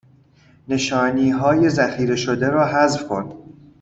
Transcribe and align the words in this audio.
نشانی 0.67 1.29
های 1.29 1.69
ذخیره 1.69 2.15
شده 2.15 2.49
را 2.49 2.65
حذف 2.67 3.07
کن 3.07 3.35